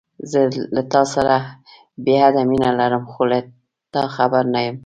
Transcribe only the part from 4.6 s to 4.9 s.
يم.